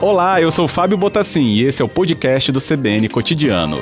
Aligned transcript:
Olá, 0.00 0.40
eu 0.40 0.50
sou 0.50 0.66
Fábio 0.66 0.96
Botassin 0.96 1.44
e 1.44 1.62
esse 1.62 1.82
é 1.82 1.84
o 1.84 1.88
podcast 1.88 2.50
do 2.50 2.58
CBN 2.58 3.08
Cotidiano. 3.08 3.78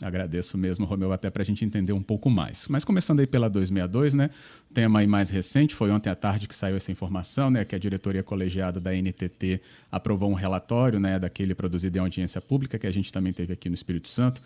Agradeço 0.00 0.56
mesmo, 0.56 0.86
Romeu, 0.86 1.12
até 1.12 1.28
para 1.28 1.42
a 1.42 1.44
gente 1.44 1.64
entender 1.64 1.92
um 1.92 2.02
pouco 2.02 2.30
mais. 2.30 2.66
Mas 2.68 2.82
começando 2.82 3.20
aí 3.20 3.26
pela 3.26 3.48
262, 3.48 4.14
né? 4.14 4.30
Tema 4.72 5.00
aí 5.00 5.06
mais 5.06 5.28
recente, 5.28 5.74
foi 5.74 5.90
ontem 5.90 6.08
à 6.08 6.14
tarde 6.14 6.48
que 6.48 6.54
saiu 6.54 6.76
essa 6.76 6.90
informação, 6.90 7.50
né? 7.50 7.64
Que 7.64 7.74
a 7.74 7.78
diretoria 7.78 8.22
colegiada 8.22 8.80
da 8.80 8.92
NTT 8.92 9.60
aprovou 9.92 10.30
um 10.30 10.34
relatório, 10.34 10.98
né? 10.98 11.18
Daquele 11.18 11.54
produzido 11.54 11.98
em 11.98 12.00
audiência 12.00 12.40
pública 12.40 12.78
que 12.78 12.86
a 12.86 12.90
gente 12.90 13.12
também 13.12 13.32
teve 13.32 13.52
aqui 13.52 13.68
no 13.68 13.74
Espírito 13.74 14.08
Santo, 14.08 14.40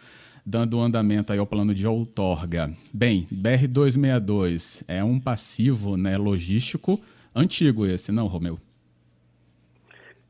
dando 0.44 0.80
andamento 0.80 1.32
aí 1.32 1.38
ao 1.38 1.46
plano 1.46 1.74
de 1.74 1.86
outorga. 1.86 2.70
Bem, 2.92 3.26
BR-262 3.32 4.84
é 4.88 5.02
um 5.02 5.20
passivo 5.20 5.96
né, 5.96 6.16
logístico 6.16 6.98
antigo 7.34 7.86
esse, 7.86 8.10
não, 8.12 8.26
Romeu? 8.26 8.58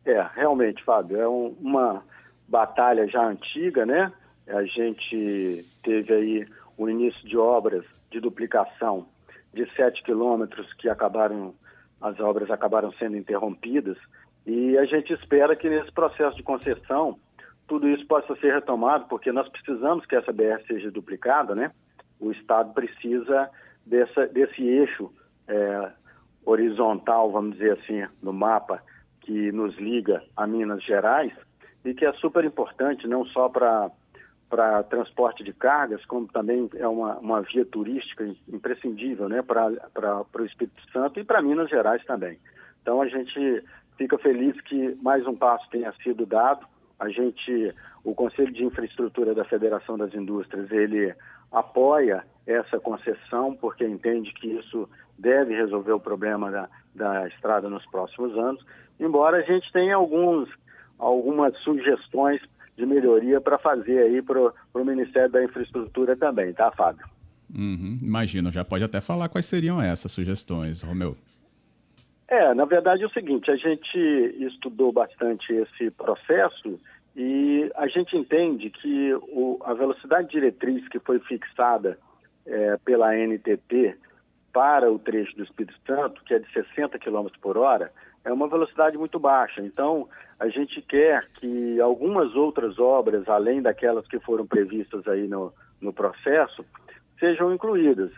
É, 0.05 0.21
realmente, 0.35 0.83
Fábio, 0.85 1.21
é 1.21 1.29
um, 1.29 1.57
uma 1.61 2.03
batalha 2.49 3.07
já 3.09 3.25
antiga, 3.25 3.87
né? 3.87 4.13
A 4.49 4.65
gente 4.65 5.65
teve 5.83 6.13
aí 6.13 6.47
o 6.77 6.89
início 6.89 7.27
de 7.27 7.37
obras 7.37 7.85
de 8.11 8.21
duplicação 8.21 9.07
de 9.55 9.69
7 9.75 10.03
quilômetros 10.03 10.73
que 10.75 10.89
acabaram, 10.89 11.55
as 12.01 12.19
obras 12.21 12.51
acabaram 12.51 12.93
sendo 12.93 13.17
interrompidas 13.17 13.97
e 14.47 14.77
a 14.77 14.85
gente 14.85 15.13
espera 15.13 15.55
que 15.55 15.69
nesse 15.69 15.93
processo 15.93 16.37
de 16.37 16.43
concessão 16.43 17.19
tudo 17.73 17.89
isso 17.89 18.07
possa 18.07 18.37
ser 18.37 18.53
retomado, 18.53 19.07
porque 19.09 19.33
nós 19.33 19.49
precisamos 19.49 20.05
que 20.05 20.15
essa 20.15 20.31
BR 20.31 20.61
seja 20.67 20.91
duplicada, 20.91 21.55
né? 21.55 21.73
O 22.21 22.31
Estado 22.31 22.75
precisa 22.75 23.49
dessa, 23.87 24.27
desse 24.27 24.63
eixo 24.63 25.11
é, 25.49 25.91
horizontal, 26.45 27.33
vamos 27.33 27.53
dizer 27.53 27.79
assim, 27.79 28.07
no 28.23 28.31
mapa, 28.31 28.83
que 29.23 29.51
nos 29.53 29.75
liga 29.79 30.23
a 30.37 30.47
Minas 30.47 30.85
Gerais 30.85 31.33
e 31.83 31.95
que 31.95 32.05
é 32.05 32.13
super 32.13 32.45
importante 32.45 33.09
não 33.09 33.25
só 33.25 33.49
para 33.49 33.91
para 34.51 34.83
transporte 34.83 35.43
de 35.43 35.55
cargas, 35.55 36.05
como 36.05 36.29
também 36.29 36.69
é 36.75 36.87
uma, 36.87 37.17
uma 37.21 37.41
via 37.41 37.65
turística 37.65 38.23
imprescindível 38.47 39.27
né, 39.27 39.41
para 39.41 40.27
o 40.39 40.45
Espírito 40.45 40.83
Santo 40.93 41.19
e 41.19 41.25
para 41.25 41.41
Minas 41.41 41.71
Gerais 41.71 42.05
também. 42.05 42.39
Então 42.83 43.01
a 43.01 43.09
gente 43.09 43.65
fica 43.97 44.19
feliz 44.19 44.61
que 44.61 44.95
mais 45.03 45.27
um 45.27 45.35
passo 45.35 45.67
tenha 45.71 45.91
sido 46.03 46.27
dado 46.27 46.67
a 47.03 47.09
gente, 47.09 47.75
o 48.05 48.15
Conselho 48.15 48.53
de 48.53 48.65
Infraestrutura 48.65 49.35
da 49.35 49.45
Federação 49.45 49.99
das 49.99 50.15
Indústrias, 50.15 50.71
ele 50.71 51.13
apoia 51.51 52.25
essa 52.47 52.79
concessão 52.79 53.57
porque 53.57 53.85
entende 53.85 54.33
que 54.35 54.47
isso 54.47 54.89
deve 55.19 55.55
resolver 55.55 55.93
o 55.93 56.01
problema 56.01 56.51
da, 56.51 56.69
da 56.95 57.27
estrada 57.27 57.69
nos 57.69 57.85
próximos 57.87 58.37
anos, 58.39 58.65
embora 59.01 59.39
a 59.39 59.43
gente 59.43 59.71
tenha 59.73 59.97
alguns, 59.97 60.49
algumas 60.97 61.57
sugestões 61.59 62.41
de 62.77 62.87
melhoria 62.87 63.41
para 63.41 63.59
fazer 63.59 63.99
aí 63.99 64.23
para 64.23 64.41
o 64.41 64.85
Ministério 64.85 65.31
da 65.31 65.45
Infraestrutura 65.45 66.17
também, 66.17 66.53
tá, 66.53 66.71
Fábio? 66.71 67.05
Uhum, 67.53 67.99
imagino, 68.01 68.51
já 68.51 68.65
pode 68.65 68.85
até 68.85 69.01
falar 69.01 69.29
quais 69.29 69.47
seriam 69.47 69.83
essas 69.83 70.13
sugestões, 70.13 70.83
Romeu. 70.83 71.17
É, 72.29 72.55
na 72.55 72.65
verdade 72.65 73.03
é 73.03 73.07
o 73.07 73.11
seguinte, 73.11 73.51
a 73.51 73.57
gente 73.57 73.99
estudou 74.39 74.91
bastante 74.91 75.53
esse 75.53 75.91
processo 75.91 76.81
e 77.15 77.71
a 77.77 77.87
gente 77.89 78.17
entende 78.17 78.71
que 78.71 79.15
o, 79.15 79.59
a 79.65 79.75
velocidade 79.75 80.29
diretriz 80.29 80.87
que 80.89 80.99
foi 80.99 81.19
fixada 81.21 81.99
é, 82.47 82.77
pela 82.79 83.15
NTT 83.15 83.97
para 84.53 84.91
o 84.91 84.99
trecho 84.99 85.37
do 85.37 85.45
Espírito 85.45 85.75
Santo, 85.87 86.23
que 86.25 86.35
é 86.35 86.39
de 86.39 86.51
60 86.53 86.99
km 86.99 87.27
por 87.41 87.57
hora, 87.57 87.93
é 88.25 88.33
uma 88.33 88.49
velocidade 88.49 88.97
muito 88.97 89.19
baixa. 89.19 89.61
Então, 89.61 90.09
a 90.39 90.49
gente 90.49 90.81
quer 90.83 91.29
que 91.35 91.81
algumas 91.81 92.35
outras 92.35 92.79
obras, 92.79 93.29
além 93.29 93.63
daquelas 93.63 94.07
que 94.07 94.19
foram 94.21 94.47
previstas 94.47 95.07
aí 95.09 95.27
no, 95.27 95.53
no 95.81 95.93
processo, 95.93 96.65
sejam 97.19 97.53
incluídas. 97.53 98.11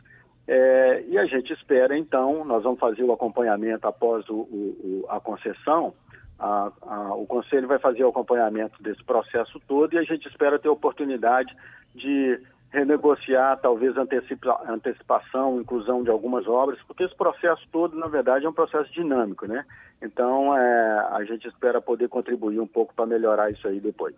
É, 0.46 1.04
e 1.08 1.16
a 1.16 1.24
gente 1.24 1.52
espera, 1.52 1.96
então, 1.96 2.44
nós 2.44 2.62
vamos 2.62 2.78
fazer 2.78 3.02
o 3.02 3.12
acompanhamento 3.12 3.86
após 3.86 4.28
o, 4.28 4.34
o, 4.34 5.06
a 5.08 5.18
concessão. 5.20 5.94
A, 6.38 6.72
a, 6.82 7.14
o 7.14 7.26
Conselho 7.26 7.68
vai 7.68 7.78
fazer 7.78 8.04
o 8.04 8.08
acompanhamento 8.08 8.82
desse 8.82 9.02
processo 9.04 9.60
todo 9.68 9.94
e 9.94 9.98
a 9.98 10.02
gente 10.02 10.26
espera 10.28 10.58
ter 10.58 10.68
oportunidade 10.68 11.54
de 11.94 12.40
renegociar, 12.74 13.60
talvez 13.60 13.96
antecipa, 13.96 14.60
antecipação, 14.68 15.60
inclusão 15.60 16.02
de 16.02 16.10
algumas 16.10 16.46
obras, 16.48 16.78
porque 16.88 17.04
esse 17.04 17.16
processo 17.16 17.62
todo, 17.70 17.96
na 17.96 18.08
verdade, 18.08 18.44
é 18.44 18.48
um 18.48 18.52
processo 18.52 18.92
dinâmico, 18.92 19.46
né? 19.46 19.64
Então, 20.02 20.56
é, 20.56 21.08
a 21.12 21.24
gente 21.24 21.46
espera 21.46 21.80
poder 21.80 22.08
contribuir 22.08 22.58
um 22.58 22.66
pouco 22.66 22.92
para 22.92 23.06
melhorar 23.06 23.50
isso 23.50 23.66
aí 23.68 23.78
depois. 23.78 24.16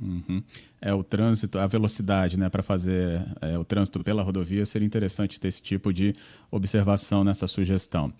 Uhum. 0.00 0.42
É 0.80 0.94
o 0.94 1.04
trânsito, 1.04 1.58
a 1.58 1.66
velocidade, 1.66 2.38
né, 2.38 2.48
para 2.48 2.62
fazer 2.62 3.22
é, 3.42 3.58
o 3.58 3.64
trânsito 3.64 4.02
pela 4.02 4.22
rodovia 4.22 4.64
seria 4.64 4.86
interessante 4.86 5.38
ter 5.38 5.48
esse 5.48 5.62
tipo 5.62 5.92
de 5.92 6.14
observação 6.50 7.22
nessa 7.22 7.46
sugestão. 7.46 8.10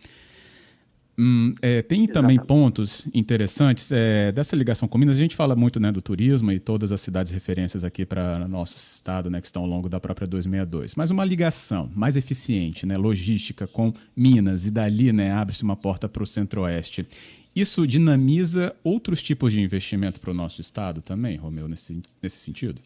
Hum, 1.25 1.55
é, 1.63 1.83
tem 1.83 2.05
também 2.09 2.37
pontos 2.37 3.09
interessantes 3.15 3.93
é, 3.93 4.33
dessa 4.33 4.57
ligação 4.57 4.89
com 4.89 4.99
Minas. 4.99 5.15
A 5.15 5.21
gente 5.21 5.37
fala 5.37 5.55
muito 5.55 5.79
né, 5.79 5.93
do 5.93 6.03
turismo 6.03 6.51
e 6.51 6.59
todas 6.59 6.91
as 6.91 7.01
cidades 7.01 7.31
referências 7.31 7.85
aqui 7.85 8.05
para 8.05 8.49
nosso 8.49 8.77
estado, 8.77 9.31
né, 9.31 9.41
que 9.41 9.47
estão 9.47 9.63
ao 9.63 9.69
longo 9.69 9.89
da 9.89 10.01
própria 10.01 10.27
262. 10.27 10.97
Mas 10.97 11.13
uma 11.13 11.25
ligação 11.25 11.89
mais 11.95 12.17
eficiente, 12.17 12.85
né, 12.85 12.97
logística 12.97 13.69
com 13.69 13.93
Minas 14.17 14.67
e 14.67 14.71
dali 14.73 15.13
né, 15.13 15.31
abre-se 15.31 15.63
uma 15.63 15.77
porta 15.77 16.09
para 16.09 16.25
o 16.25 16.27
centro-oeste. 16.27 17.07
Isso 17.55 17.87
dinamiza 17.87 18.75
outros 18.83 19.23
tipos 19.23 19.53
de 19.53 19.61
investimento 19.61 20.21
para 20.21 20.33
o 20.33 20.35
nosso 20.35 20.61
estado 20.61 21.01
também, 21.01 21.37
Romeu, 21.37 21.69
nesse, 21.69 22.03
nesse 22.21 22.39
sentido? 22.39 22.81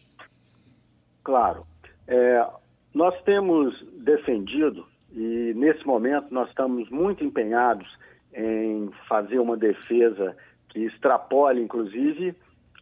Claro. 1.23 1.65
É, 2.07 2.45
nós 2.93 3.19
temos 3.23 3.73
defendido, 3.97 4.85
e 5.11 5.53
nesse 5.55 5.83
momento 5.87 6.31
nós 6.31 6.47
estamos 6.49 6.87
muito 6.91 7.23
empenhados 7.23 7.87
em 8.33 8.89
fazer 9.07 9.39
uma 9.39 9.57
defesa 9.57 10.35
que 10.69 10.79
extrapole, 10.79 11.61
inclusive, 11.61 12.35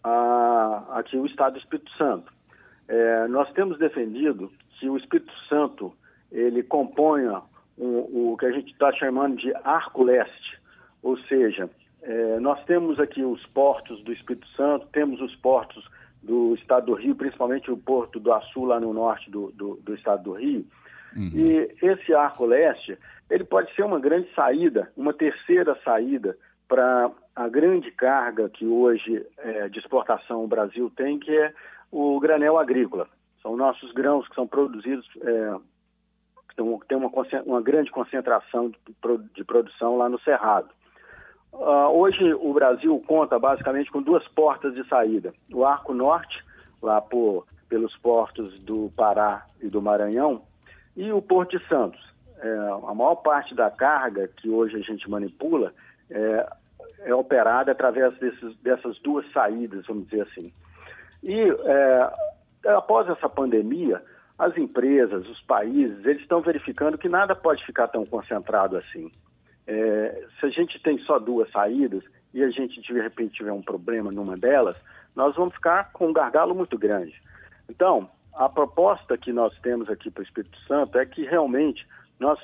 a, 0.03 1.03
o 1.13 1.25
Estado 1.25 1.53
do 1.53 1.59
Espírito 1.59 1.91
Santo. 1.97 2.31
É, 2.87 3.27
nós 3.27 3.51
temos 3.53 3.77
defendido 3.79 4.51
que 4.79 4.89
o 4.89 4.97
Espírito 4.97 5.33
Santo 5.49 5.93
ele 6.31 6.61
componha 6.61 7.41
um, 7.77 8.31
o 8.31 8.37
que 8.37 8.45
a 8.45 8.51
gente 8.51 8.71
está 8.71 8.91
chamando 8.93 9.37
de 9.37 9.53
arco 9.63 10.03
leste, 10.03 10.59
ou 11.01 11.17
seja, 11.19 11.69
é, 12.01 12.39
nós 12.39 12.63
temos 12.65 12.99
aqui 12.99 13.23
os 13.23 13.43
portos 13.47 14.03
do 14.03 14.13
Espírito 14.13 14.47
Santo, 14.49 14.87
temos 14.91 15.19
os 15.21 15.35
portos 15.35 15.83
do 16.21 16.55
estado 16.55 16.87
do 16.87 16.93
Rio, 16.93 17.15
principalmente 17.15 17.71
o 17.71 17.77
Porto 17.77 18.19
do 18.19 18.33
Açu, 18.33 18.65
lá 18.65 18.79
no 18.79 18.93
norte 18.93 19.29
do, 19.29 19.51
do, 19.51 19.75
do 19.83 19.93
estado 19.93 20.23
do 20.23 20.31
Rio. 20.33 20.65
Uhum. 21.15 21.31
E 21.33 21.75
esse 21.81 22.13
arco 22.13 22.45
leste, 22.45 22.97
ele 23.29 23.43
pode 23.43 23.73
ser 23.73 23.83
uma 23.83 23.99
grande 23.99 24.27
saída, 24.33 24.91
uma 24.95 25.13
terceira 25.13 25.77
saída 25.83 26.37
para 26.67 27.11
a 27.35 27.47
grande 27.47 27.91
carga 27.91 28.49
que 28.49 28.65
hoje 28.65 29.25
é, 29.37 29.69
de 29.69 29.79
exportação 29.79 30.43
o 30.43 30.47
Brasil 30.47 30.91
tem, 30.95 31.19
que 31.19 31.31
é 31.31 31.53
o 31.91 32.19
granel 32.19 32.57
agrícola. 32.57 33.07
São 33.41 33.55
nossos 33.55 33.91
grãos 33.93 34.27
que 34.27 34.35
são 34.35 34.47
produzidos, 34.47 35.07
é, 35.21 35.55
tem 36.87 36.97
uma, 36.97 37.11
uma 37.45 37.61
grande 37.61 37.91
concentração 37.91 38.71
de, 39.33 39.43
produção 39.43 39.97
lá 39.97 40.09
no 40.09 40.19
Cerrado. 40.21 40.69
Uh, 41.53 41.87
hoje 41.93 42.33
o 42.33 42.53
Brasil 42.53 43.01
conta 43.07 43.39
basicamente 43.39 43.89
com 43.89 44.01
duas 44.01 44.27
portas 44.29 44.73
de 44.73 44.85
saída. 44.89 45.33
O 45.53 45.63
Arco 45.63 45.93
Norte, 45.93 46.43
lá 46.81 46.99
por, 46.99 47.45
pelos 47.69 47.95
portos 47.97 48.59
do 48.59 48.91
Pará 48.95 49.45
e 49.61 49.69
do 49.69 49.81
Maranhão, 49.81 50.41
e 50.95 51.11
o 51.11 51.21
Porto 51.21 51.57
de 51.57 51.67
Santos. 51.67 51.99
É, 52.39 52.57
a 52.87 52.93
maior 52.93 53.15
parte 53.15 53.55
da 53.55 53.69
carga 53.69 54.27
que 54.27 54.49
hoje 54.49 54.75
a 54.75 54.81
gente 54.81 55.09
manipula 55.09 55.73
é, 56.09 56.47
é 56.99 57.15
operada 57.15 57.71
através 57.71 58.17
desses, 58.17 58.55
dessas 58.57 58.97
duas 58.99 59.29
saídas, 59.31 59.85
vamos 59.87 60.07
dizer 60.07 60.23
assim. 60.23 60.51
E 61.23 61.39
é, 61.39 62.13
após 62.71 63.09
essa 63.09 63.29
pandemia, 63.29 64.01
as 64.37 64.55
empresas, 64.57 65.27
os 65.27 65.41
países, 65.41 66.05
eles 66.05 66.21
estão 66.21 66.41
verificando 66.41 66.97
que 66.97 67.09
nada 67.09 67.35
pode 67.35 67.65
ficar 67.65 67.87
tão 67.87 68.05
concentrado 68.05 68.77
assim. 68.77 69.11
É, 69.65 70.25
se 70.39 70.45
a 70.45 70.49
gente 70.49 70.81
tem 70.83 70.99
só 70.99 71.17
duas 71.17 71.49
saídas 71.51 72.03
e 72.33 72.43
a 72.43 72.49
gente 72.49 72.81
de 72.81 73.01
repente 73.01 73.35
tiver 73.35 73.51
um 73.51 73.61
problema 73.61 74.11
numa 74.11 74.37
delas, 74.37 74.75
nós 75.15 75.35
vamos 75.35 75.55
ficar 75.55 75.91
com 75.93 76.07
um 76.09 76.13
gargalo 76.13 76.53
muito 76.53 76.77
grande. 76.77 77.15
Então, 77.69 78.09
a 78.35 78.49
proposta 78.49 79.17
que 79.17 79.31
nós 79.31 79.57
temos 79.59 79.89
aqui 79.89 80.11
para 80.11 80.21
o 80.21 80.25
Espírito 80.25 80.57
Santo 80.67 80.97
é 80.97 81.05
que 81.05 81.23
realmente 81.23 81.87
nós, 82.19 82.39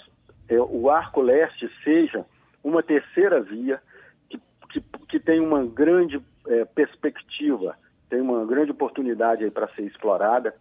é, 0.47 0.59
o 0.59 0.89
Arco 0.89 1.21
Leste 1.21 1.69
seja 1.83 2.25
uma 2.63 2.81
terceira 2.81 3.41
via 3.41 3.81
que, 4.29 4.39
que, 4.69 4.81
que 5.09 5.19
tem 5.19 5.39
uma 5.39 5.65
grande 5.65 6.21
é, 6.47 6.65
perspectiva, 6.65 7.75
tem 8.09 8.21
uma 8.21 8.45
grande 8.45 8.71
oportunidade 8.71 9.49
para 9.51 9.67
ser 9.69 9.83
explorada. 9.83 10.55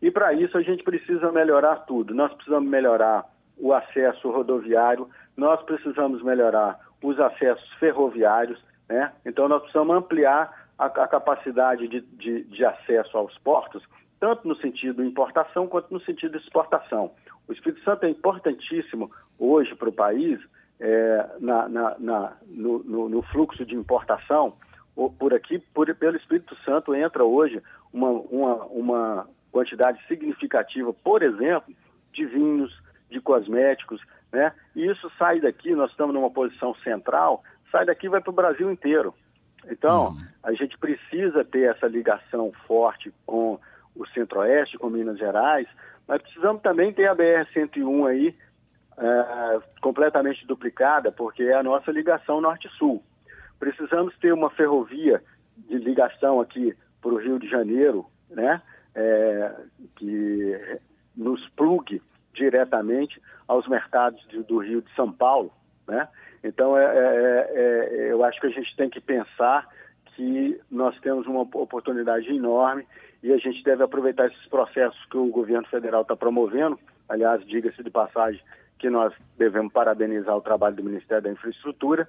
E 0.00 0.10
para 0.10 0.32
isso 0.32 0.56
a 0.56 0.62
gente 0.62 0.84
precisa 0.84 1.32
melhorar 1.32 1.76
tudo. 1.86 2.14
Nós 2.14 2.32
precisamos 2.34 2.68
melhorar 2.68 3.24
o 3.56 3.72
acesso 3.72 4.30
rodoviário, 4.30 5.08
nós 5.36 5.60
precisamos 5.62 6.22
melhorar 6.22 6.78
os 7.02 7.18
acessos 7.18 7.68
ferroviários, 7.74 8.62
né? 8.88 9.12
Então 9.24 9.48
nós 9.48 9.60
precisamos 9.62 9.96
ampliar 9.96 10.68
a, 10.78 10.86
a 10.86 11.08
capacidade 11.08 11.88
de, 11.88 12.00
de, 12.00 12.44
de 12.44 12.64
acesso 12.64 13.16
aos 13.16 13.36
portos, 13.38 13.82
tanto 14.18 14.46
no 14.46 14.56
sentido 14.56 15.02
de 15.02 15.08
importação 15.08 15.66
quanto 15.66 15.92
no 15.92 16.00
sentido 16.00 16.38
de 16.38 16.44
exportação. 16.44 17.12
O 17.48 17.52
Espírito 17.52 17.82
Santo 17.82 18.04
é 18.04 18.10
importantíssimo 18.10 19.10
hoje 19.38 19.74
para 19.74 19.88
o 19.88 19.92
país 19.92 20.40
é, 20.80 21.30
na, 21.40 21.68
na, 21.68 21.96
na, 21.98 22.36
no, 22.46 22.82
no, 22.82 23.08
no, 23.08 23.22
fluxo 23.22 23.64
de 23.64 23.74
importação. 23.74 24.54
Por 25.18 25.34
aqui, 25.34 25.58
por, 25.58 25.94
pelo 25.94 26.16
Espírito 26.16 26.56
Santo, 26.64 26.94
entra 26.94 27.24
hoje 27.24 27.62
uma, 27.92 28.10
uma, 28.10 28.64
uma 28.66 29.28
quantidade 29.52 29.98
significativa, 30.06 30.92
por 30.92 31.22
exemplo, 31.22 31.74
de 32.12 32.24
vinhos, 32.24 32.72
de 33.10 33.20
cosméticos, 33.20 34.00
né? 34.32 34.52
E 34.74 34.86
isso 34.86 35.10
sai 35.18 35.40
daqui, 35.40 35.74
nós 35.74 35.90
estamos 35.90 36.14
numa 36.14 36.30
posição 36.30 36.74
central, 36.76 37.42
sai 37.70 37.84
daqui 37.84 38.06
e 38.06 38.08
vai 38.08 38.20
para 38.20 38.30
o 38.30 38.34
Brasil 38.34 38.70
inteiro. 38.70 39.14
Então, 39.70 40.08
uhum. 40.08 40.24
a 40.42 40.52
gente 40.52 40.78
precisa 40.78 41.44
ter 41.44 41.70
essa 41.70 41.86
ligação 41.86 42.52
forte 42.66 43.12
com 43.24 43.58
o 43.96 44.06
Centro-Oeste, 44.08 44.78
com 44.78 44.90
Minas 44.90 45.18
Gerais, 45.18 45.66
mas 46.06 46.22
precisamos 46.22 46.62
também 46.62 46.92
ter 46.92 47.08
a 47.08 47.16
BR-101 47.16 48.08
aí 48.08 48.34
é, 48.98 49.60
completamente 49.80 50.46
duplicada, 50.46 51.10
porque 51.10 51.42
é 51.42 51.54
a 51.54 51.62
nossa 51.62 51.90
ligação 51.90 52.40
Norte-Sul. 52.40 53.02
Precisamos 53.58 54.16
ter 54.18 54.32
uma 54.32 54.50
ferrovia 54.50 55.22
de 55.56 55.78
ligação 55.78 56.40
aqui 56.40 56.74
para 57.00 57.10
o 57.10 57.18
Rio 57.18 57.38
de 57.38 57.48
Janeiro, 57.48 58.06
né? 58.30 58.62
É, 58.94 59.54
que 59.96 60.78
nos 61.16 61.46
plugue 61.50 62.02
diretamente 62.32 63.20
aos 63.46 63.66
mercados 63.68 64.26
de, 64.28 64.42
do 64.42 64.58
Rio 64.58 64.80
de 64.80 64.94
São 64.94 65.12
Paulo, 65.12 65.52
né? 65.86 66.08
Então, 66.42 66.76
é, 66.76 66.84
é, 66.84 66.88
é, 66.88 68.06
é, 68.06 68.12
eu 68.12 68.24
acho 68.24 68.40
que 68.40 68.46
a 68.46 68.50
gente 68.50 68.74
tem 68.76 68.88
que 68.88 69.00
pensar 69.00 69.66
que 70.14 70.60
nós 70.70 70.98
temos 71.00 71.26
uma 71.26 71.40
oportunidade 71.40 72.28
enorme 72.28 72.86
e 73.22 73.32
a 73.32 73.38
gente 73.38 73.62
deve 73.64 73.82
aproveitar 73.82 74.26
esses 74.26 74.46
processos 74.46 75.02
que 75.06 75.16
o 75.16 75.28
governo 75.28 75.66
federal 75.68 76.02
está 76.02 76.16
promovendo. 76.16 76.78
Aliás, 77.08 77.44
diga-se 77.46 77.82
de 77.82 77.90
passagem 77.90 78.40
que 78.78 78.90
nós 78.90 79.12
devemos 79.38 79.72
parabenizar 79.72 80.36
o 80.36 80.40
trabalho 80.40 80.76
do 80.76 80.84
Ministério 80.84 81.22
da 81.22 81.30
Infraestrutura, 81.30 82.08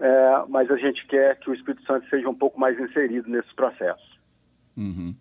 é, 0.00 0.44
mas 0.48 0.70
a 0.70 0.76
gente 0.76 1.06
quer 1.06 1.38
que 1.38 1.50
o 1.50 1.54
Espírito 1.54 1.84
Santo 1.84 2.08
seja 2.08 2.28
um 2.28 2.34
pouco 2.34 2.58
mais 2.58 2.78
inserido 2.78 3.28
nesses 3.30 3.52
processos. 3.52 4.18
Uhum. 4.76 5.14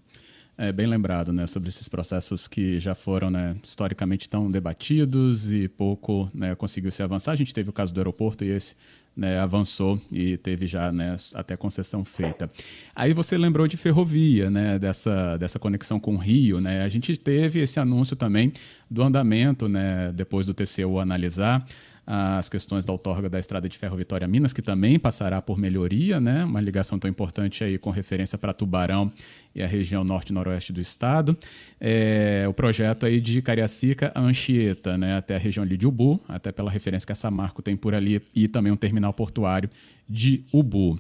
É 0.64 0.72
bem 0.72 0.86
lembrado, 0.86 1.34
né, 1.34 1.48
sobre 1.48 1.70
esses 1.70 1.90
processos 1.90 2.48
que 2.48 2.80
já 2.80 2.94
foram, 2.94 3.32
né, 3.32 3.56
historicamente 3.64 4.30
tão 4.30 4.52
debatidos 4.52 5.52
e 5.52 5.68
pouco, 5.68 6.30
né, 6.32 6.54
conseguiu 6.54 6.92
se 6.92 7.02
avançar. 7.02 7.32
A 7.32 7.36
gente 7.36 7.52
teve 7.52 7.72
o 7.72 7.74
caso 7.74 7.92
do 7.92 8.00
aeroporto 8.00 8.46
e 8.46 8.52
esse, 8.52 8.76
né, 9.18 9.40
avançou 9.40 10.00
e 10.12 10.38
teve 10.38 10.68
já, 10.68 10.92
né, 10.92 11.16
até 11.34 11.58
concessão 11.58 12.06
feita. 12.06 12.48
Aí 12.96 13.12
você 13.12 13.40
lembrou 13.40 13.68
de 13.68 13.76
ferrovia, 13.76 14.52
né, 14.52 14.78
dessa, 14.78 15.36
dessa 15.38 15.58
conexão 15.58 16.00
com 16.00 16.14
o 16.14 16.20
Rio, 16.20 16.62
né? 16.62 16.84
A 16.84 16.90
gente 16.90 17.18
teve 17.18 17.60
esse 17.60 17.80
anúncio 17.80 18.16
também 18.16 18.54
do 18.88 19.02
andamento, 19.02 19.68
né, 19.68 20.12
depois 20.14 20.46
do 20.46 20.54
TCU 20.54 21.00
analisar 21.00 21.66
as 22.06 22.50
questões 22.50 22.84
da 22.84 22.92
outorga 22.92 23.30
da 23.30 23.40
Estrada 23.40 23.70
de 23.70 23.78
Ferro 23.78 23.96
Vitória 23.96 24.28
Minas, 24.28 24.52
que 24.54 24.62
também 24.62 24.98
passará 24.98 25.42
por 25.42 25.58
melhoria, 25.58 26.20
né? 26.20 26.44
uma 26.44 26.60
ligação 26.60 26.98
tão 26.98 27.10
importante 27.10 27.64
aí 27.64 27.78
com 27.78 27.90
referência 27.90 28.38
para 28.38 28.54
Tubarão 28.54 29.12
e 29.54 29.62
a 29.62 29.68
região 29.68 30.04
norte 30.04 30.30
e 30.30 30.34
noroeste 30.34 30.74
do 30.74 30.82
estado. 30.82 31.38
É, 31.80 32.46
o 32.50 32.54
projeto 32.54 33.06
aí 33.06 33.22
de 33.22 33.42
Cariacica 33.42 34.12
a 34.16 34.22
Anchieta, 34.22 34.98
né? 34.98 35.16
até 35.16 35.36
a 35.36 35.40
região 35.40 35.64
ali 35.64 35.78
de 35.78 35.88
Ubu, 35.88 36.20
até 36.28 36.52
pela 36.52 36.72
referência 36.72 37.06
que 37.06 37.12
a 37.12 37.16
Samarco 37.16 37.62
tem 37.62 37.76
por 37.76 37.94
ali, 37.94 38.22
e 38.34 38.48
também 38.48 38.72
um 38.72 38.78
terminal 38.78 39.14
portuário 39.14 39.70
de 40.10 40.44
Ubu. 40.52 41.00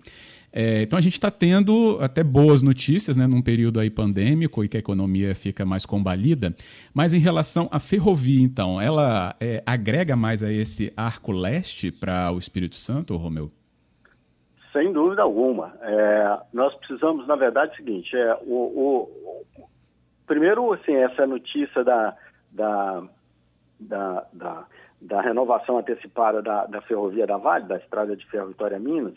É, 0.54 0.82
então 0.82 1.00
a 1.00 1.02
gente 1.02 1.14
está 1.14 1.32
tendo 1.32 1.98
até 2.02 2.24
boas 2.24 2.62
notícias, 2.62 3.16
né, 3.16 3.26
num 3.26 3.42
período 3.42 3.80
aí 3.80 3.90
pandêmico 3.90 4.64
e 4.64 4.68
que 4.68 4.76
a 4.76 4.80
economia 4.80 5.34
fica 5.34 5.66
mais 5.66 5.86
combalida. 5.86 6.54
Mas 6.94 7.14
em 7.14 7.20
relação 7.20 7.70
à 7.72 7.80
ferrovia, 7.80 8.44
então, 8.44 8.80
ela 8.82 9.36
é, 9.40 9.64
agrega 9.66 10.16
mais 10.16 10.44
a 10.44 10.52
esse 10.52 10.92
arco 10.98 11.32
leste 11.32 11.92
para 11.92 12.32
o 12.32 12.38
Espírito 12.38 12.76
Santo, 12.76 13.16
Romeu? 13.16 13.50
Sem 14.74 14.92
dúvida 14.92 15.22
alguma. 15.22 15.74
É, 15.82 16.40
nós 16.54 16.74
precisamos, 16.76 17.28
na 17.28 17.36
verdade, 17.36 17.72
é 17.72 17.74
o 17.74 17.78
seguinte: 17.78 18.16
é, 18.16 18.38
o, 18.46 19.10
o, 19.58 19.66
primeiro, 20.26 20.72
assim, 20.74 20.96
essa 20.96 21.28
notícia 21.28 21.84
da, 21.84 22.16
da, 22.52 23.04
da, 23.80 24.26
da, 24.32 24.66
da 25.02 25.22
renovação 25.22 25.78
antecipada 25.78 26.42
da, 26.42 26.66
da 26.68 26.82
ferrovia 26.82 27.28
da 27.28 27.38
Vale, 27.38 27.66
da 27.66 27.78
Estrada 27.78 28.16
de 28.16 28.26
Ferro 28.28 28.48
Vitória 28.48 28.80
Minas, 28.80 29.14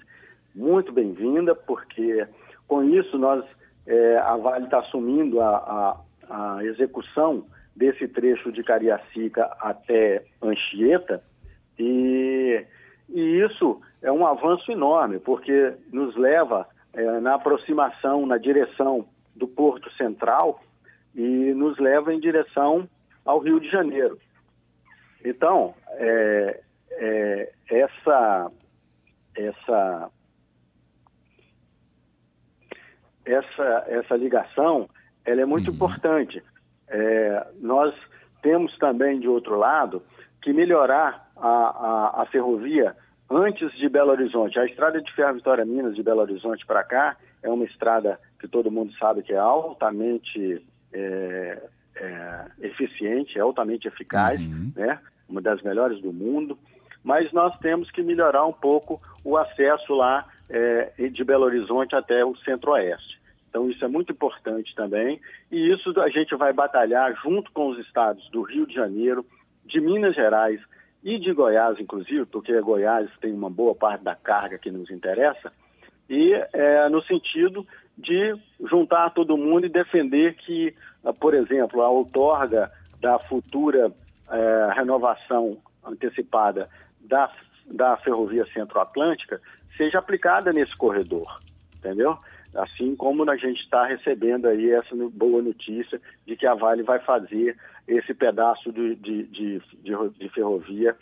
muito 0.54 0.92
bem-vinda, 0.92 1.54
porque 1.54 2.26
com 2.66 2.84
isso 2.84 3.18
nós, 3.18 3.44
é, 3.86 4.18
a 4.18 4.36
Vale 4.36 4.64
está 4.66 4.78
assumindo 4.78 5.40
a, 5.40 5.56
a, 6.28 6.56
a, 6.56 6.64
execução 6.64 7.46
desse 7.74 8.06
trecho 8.06 8.52
de 8.52 8.62
Cariacica 8.62 9.44
até 9.60 10.24
Anchieta 10.40 11.22
e, 11.78 12.64
e 13.08 13.20
isso 13.40 13.80
é 14.00 14.12
um 14.12 14.24
avanço 14.24 14.70
enorme, 14.70 15.18
porque 15.18 15.74
nos 15.92 16.16
leva 16.16 16.66
é, 16.92 17.20
na 17.20 17.34
aproximação, 17.34 18.24
na 18.26 18.38
direção 18.38 19.06
do 19.34 19.48
Porto 19.48 19.92
Central 19.94 20.60
e 21.14 21.52
nos 21.54 21.78
leva 21.78 22.14
em 22.14 22.20
direção 22.20 22.88
ao 23.24 23.38
Rio 23.38 23.58
de 23.58 23.68
Janeiro. 23.68 24.18
Então, 25.24 25.74
é, 25.92 26.60
é, 26.92 27.52
essa, 27.68 28.50
essa 29.34 30.10
essa, 33.24 33.84
essa 33.88 34.16
ligação 34.16 34.88
ela 35.24 35.40
é 35.40 35.46
muito 35.46 35.68
uhum. 35.68 35.74
importante. 35.74 36.42
É, 36.88 37.46
nós 37.60 37.94
temos 38.42 38.76
também, 38.78 39.18
de 39.18 39.28
outro 39.28 39.56
lado, 39.56 40.02
que 40.42 40.52
melhorar 40.52 41.30
a, 41.36 41.48
a, 41.48 42.22
a, 42.22 42.26
ferrovia 42.26 42.94
antes 43.30 43.72
de 43.78 43.88
Belo 43.88 44.10
Horizonte. 44.10 44.58
A 44.58 44.66
estrada 44.66 45.00
de 45.00 45.12
Ferro 45.14 45.34
Vitória 45.34 45.64
Minas 45.64 45.94
de 45.94 46.02
Belo 46.02 46.20
Horizonte 46.20 46.66
para 46.66 46.84
cá 46.84 47.16
é 47.42 47.48
uma 47.48 47.64
estrada 47.64 48.20
que 48.38 48.46
todo 48.46 48.70
mundo 48.70 48.92
sabe 48.98 49.22
que 49.22 49.32
é 49.32 49.38
altamente 49.38 50.62
é, 50.92 51.62
é, 51.96 52.44
eficiente, 52.60 53.38
é 53.38 53.40
altamente 53.40 53.88
eficaz, 53.88 54.38
uhum. 54.40 54.70
né? 54.76 54.98
uma 55.26 55.40
das 55.40 55.62
melhores 55.62 56.00
do 56.02 56.12
mundo, 56.12 56.58
mas 57.02 57.32
nós 57.32 57.56
temos 57.58 57.90
que 57.90 58.02
melhorar 58.02 58.44
um 58.44 58.52
pouco 58.52 59.00
o 59.24 59.38
acesso 59.38 59.94
lá 59.94 60.26
é, 60.48 61.08
de 61.08 61.24
Belo 61.24 61.44
Horizonte 61.44 61.94
até 61.94 62.24
o 62.24 62.36
Centro-Oeste. 62.36 63.20
Então, 63.48 63.70
isso 63.70 63.84
é 63.84 63.89
muito 63.89 64.13
importante 64.13 64.74
também. 64.74 65.20
E 65.51 65.72
isso 65.72 65.98
a 66.01 66.08
gente 66.08 66.34
vai 66.34 66.53
batalhar 66.53 67.15
junto 67.22 67.53
com 67.53 67.69
os 67.69 67.79
estados 67.79 68.29
do 68.31 68.43
Rio 68.43 68.67
de 68.67 68.74
Janeiro, 68.74 69.24
de 69.65 69.81
Minas 69.81 70.15
Gerais 70.15 70.60
e 71.05 71.19
de 71.19 71.32
Goiás, 71.32 71.79
inclusive, 71.79 72.27
porque 72.27 72.58
Goiás 72.60 73.08
tem 73.20 73.32
uma 73.32 73.51
boa 73.51 73.74
parte 73.74 74.03
da 74.03 74.17
carga 74.17 74.58
que 74.58 74.70
nos 74.70 74.91
interessa, 74.91 75.53
e 76.08 76.32
é, 76.53 76.89
no 76.89 77.03
sentido 77.03 77.67
de 77.96 78.34
juntar 78.69 79.10
todo 79.10 79.36
mundo 79.36 79.67
e 79.67 79.69
defender 79.69 80.34
que, 80.34 80.74
por 81.20 81.34
exemplo, 81.34 81.82
a 81.82 81.89
outorga 81.89 82.72
da 83.01 83.19
futura 83.20 83.93
é, 84.31 84.72
renovação 84.74 85.58
antecipada 85.84 86.69
da, 87.01 87.31
da 87.67 87.96
ferrovia 87.98 88.46
centro-atlântica 88.53 89.41
seja 89.76 89.98
aplicada 89.98 90.52
nesse 90.52 90.76
corredor, 90.76 91.40
entendeu? 91.76 92.19
Assim 92.54 92.94
como 92.94 93.28
a 93.28 93.36
gente 93.36 93.60
está 93.60 93.84
recebendo 93.84 94.46
aí 94.46 94.70
essa 94.70 94.94
boa 95.12 95.43
notícia 95.43 96.00
de 96.26 96.36
que 96.36 96.46
a 96.46 96.54
Vale 96.54 96.82
vai 96.82 97.00
fazer 97.00 97.56
esse 97.86 98.14
pedaço 98.14 98.72
de, 98.72 98.94
de, 98.96 99.24
de, 99.24 99.62
de 99.82 100.28
ferrovia 100.31 100.96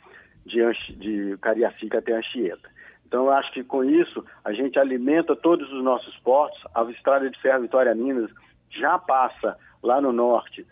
de, 0.45 1.37
Cariacica 1.41 1.99
até 1.99 2.14
Anchieta. 2.14 2.69
Então, 3.07 3.26
eu 3.26 3.33
acho 3.33 3.52
que 3.52 3.62
com 3.62 3.85
isso 3.85 4.25
a 4.45 4.52
gente 4.52 4.79
alimenta 4.79 5.37
todos 5.37 5.71
os 5.71 5.85
nossos 5.85 6.17
portos. 6.21 6.59
A 6.75 6.83
estrada 6.85 7.29
de 7.29 7.38
ferro 7.41 7.61
Vitória 7.61 7.95
Minas 7.95 8.31
já 8.71 8.99
passa 8.99 9.57
lá 9.83 10.00
no 10.00 10.12
norte 10.12 10.67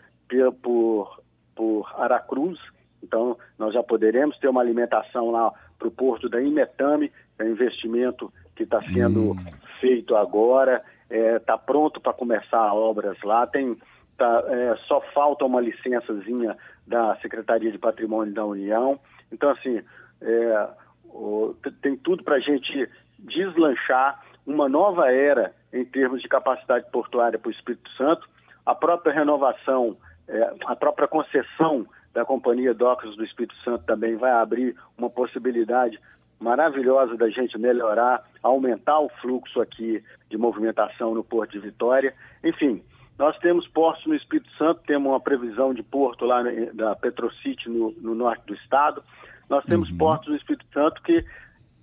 por, 0.61 1.21
por 1.55 1.93
Aracruz, 1.97 2.57
então 3.03 3.37
nós 3.59 3.73
já 3.73 3.83
poderemos 3.83 4.37
ter 4.39 4.47
uma 4.47 4.61
alimentação 4.61 5.29
lá 5.29 5.51
para 5.77 5.87
o 5.87 5.91
porto 5.91 6.29
da 6.29 6.41
Imetame, 6.41 7.11
é 7.41 7.45
um 7.45 7.51
investimento 7.51 8.31
que 8.55 8.63
está 8.63 8.81
sendo 8.83 9.31
hum. 9.31 9.45
feito 9.79 10.15
agora, 10.15 10.83
está 11.09 11.15
é, 11.15 11.39
tá 11.39 11.57
pronto 11.57 11.99
para 11.99 12.13
começar 12.13 12.73
obras 12.73 13.17
lá, 13.23 13.45
tem, 13.47 13.77
tá, 14.17 14.43
é, 14.47 14.75
só 14.87 15.01
falta 15.13 15.45
uma 15.45 15.59
licençazinha 15.59 16.55
da 16.87 17.15
Secretaria 17.17 17.71
de 17.71 17.77
Patrimônio 17.77 18.33
da 18.33 18.45
União. 18.45 18.99
Então, 19.31 19.49
assim, 19.49 19.81
é, 20.21 20.69
o, 21.05 21.55
tem 21.81 21.97
tudo 21.97 22.23
para 22.23 22.35
a 22.35 22.39
gente 22.39 22.89
deslanchar 23.19 24.21
uma 24.45 24.67
nova 24.67 25.11
era 25.11 25.53
em 25.71 25.85
termos 25.85 26.21
de 26.21 26.27
capacidade 26.27 26.89
portuária 26.91 27.37
para 27.37 27.49
o 27.49 27.51
Espírito 27.51 27.89
Santo, 27.91 28.27
a 28.65 28.75
própria 28.75 29.13
renovação, 29.13 29.97
é, 30.27 30.53
a 30.65 30.75
própria 30.75 31.07
concessão 31.07 31.87
da 32.13 32.25
Companhia 32.25 32.73
Docas 32.73 33.15
do 33.15 33.23
Espírito 33.23 33.55
Santo 33.63 33.85
também 33.85 34.15
vai 34.15 34.31
abrir 34.31 34.75
uma 34.97 35.09
possibilidade 35.09 35.99
maravilhosa 36.41 37.15
da 37.15 37.29
gente 37.29 37.57
melhorar, 37.57 38.23
aumentar 38.41 38.99
o 38.99 39.09
fluxo 39.21 39.61
aqui 39.61 40.03
de 40.29 40.37
movimentação 40.37 41.13
no 41.13 41.23
Porto 41.23 41.51
de 41.51 41.59
Vitória. 41.59 42.13
Enfim, 42.43 42.83
nós 43.17 43.37
temos 43.37 43.67
portos 43.67 44.05
no 44.07 44.15
Espírito 44.15 44.49
Santo, 44.57 44.81
temos 44.87 45.09
uma 45.11 45.19
previsão 45.19 45.73
de 45.73 45.83
porto 45.83 46.25
lá 46.25 46.43
da 46.73 46.95
Petrocity 46.95 47.69
no, 47.69 47.91
no 48.01 48.15
norte 48.15 48.43
do 48.47 48.55
estado. 48.55 49.03
Nós 49.47 49.63
temos 49.65 49.89
uhum. 49.91 49.97
portos 49.97 50.29
no 50.29 50.35
Espírito 50.35 50.65
Santo 50.73 51.01
que 51.03 51.23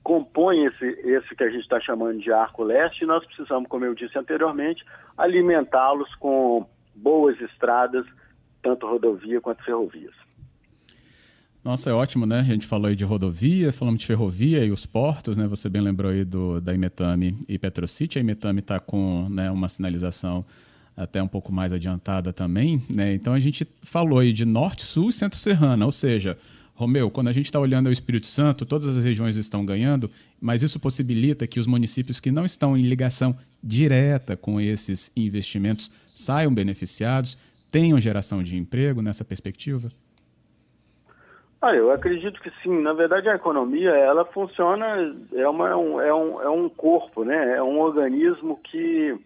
compõem 0.03 0.65
esse, 0.65 0.85
esse 0.85 1.37
que 1.37 1.45
a 1.45 1.51
gente 1.51 1.63
está 1.63 1.79
chamando 1.81 2.19
de 2.19 2.33
arco 2.33 2.65
leste 2.65 3.03
e 3.03 3.07
nós 3.07 3.25
precisamos, 3.27 3.69
como 3.69 3.85
eu 3.85 3.95
disse 3.95 4.19
anteriormente, 4.19 4.85
alimentá-los 5.17 6.13
com 6.17 6.67
boas 6.95 7.41
estradas, 7.41 8.07
tanto 8.63 8.87
rodovia 8.87 9.41
quanto 9.41 9.63
ferrovias. 9.63 10.15
Nossa, 11.65 11.91
é 11.91 11.93
ótimo, 11.93 12.25
né? 12.25 12.41
A 12.41 12.45
gente 12.45 12.67
falou 12.67 12.89
aí 12.89 12.97
de 12.97 13.05
rodovia, 13.05 13.73
falamos 13.73 14.01
de 14.01 14.07
ferrovia 14.07 14.65
e 14.65 14.71
os 14.71 14.87
portos, 14.87 15.37
né? 15.37 15.47
Você 15.49 15.69
bem 15.69 15.83
lembrou 15.83 16.11
aí 16.11 16.25
do, 16.25 16.61
da 16.61 16.73
Imetame 16.73 17.37
e 17.49 17.59
Petrocity. 17.59 18.19
A 18.19 18.21
Imetame 18.21 18.61
está 18.61 18.79
com 18.79 19.29
né, 19.29 19.51
uma 19.51 19.69
sinalização 19.69 20.45
até 20.97 21.23
um 21.23 21.29
pouco 21.29 21.53
mais 21.53 21.73
adiantada 21.73 22.33
também, 22.33 22.83
né? 22.89 23.15
Então 23.15 23.33
a 23.33 23.39
gente 23.39 23.67
falou 23.83 24.19
aí 24.19 24.33
de 24.33 24.45
norte, 24.45 24.85
sul 24.85 25.11
e 25.11 25.13
centro-serrana, 25.13 25.85
ou 25.85 25.93
seja, 25.93 26.39
Romeu, 26.75 27.11
quando 27.11 27.27
a 27.27 27.33
gente 27.33 27.47
está 27.47 27.59
olhando 27.59 27.89
o 27.89 27.93
Espírito 27.93 28.29
Santo, 28.29 28.65
todas 28.65 28.97
as 28.97 29.03
regiões 29.03 29.37
estão 29.37 29.67
ganhando, 29.67 30.09
mas 30.41 30.63
isso 30.63 30.79
possibilita 30.79 31.45
que 31.45 31.59
os 31.59 31.67
municípios 31.67 32.21
que 32.21 32.31
não 32.31 32.45
estão 32.45 32.77
em 32.77 32.83
ligação 32.83 33.37
direta 33.63 34.37
com 34.37 34.61
esses 34.61 35.11
investimentos 35.17 35.91
saiam 36.15 36.55
beneficiados, 36.55 37.37
tenham 37.69 38.01
geração 38.01 38.45
de 38.45 38.57
emprego 38.57 39.03
nessa 39.03 39.25
perspectiva? 39.25 39.91
Ah, 41.61 41.75
eu 41.75 41.91
acredito 41.91 42.41
que 42.41 42.51
sim. 42.63 42.83
Na 42.83 42.93
verdade, 42.93 43.29
a 43.29 43.35
economia 43.35 43.91
ela 43.91 44.25
funciona 44.25 45.15
é, 45.35 45.49
uma, 45.49 45.69
é, 45.71 45.77
um, 45.77 46.01
é, 46.01 46.15
um, 46.15 46.43
é 46.43 46.49
um 46.49 46.69
corpo, 46.69 47.25
né? 47.25 47.57
É 47.57 47.63
um 47.63 47.81
organismo 47.81 48.61
que 48.63 49.19